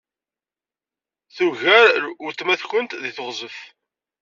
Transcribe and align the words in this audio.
Tugar 1.35 1.93
weltma-twent 2.21 2.97
deg 3.03 3.13
teɣzef. 3.15 3.57